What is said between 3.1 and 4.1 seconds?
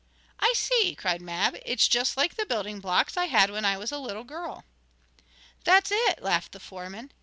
I had when I was a